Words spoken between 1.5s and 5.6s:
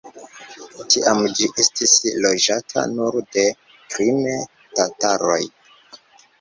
estis loĝata nur de krime-tataroj.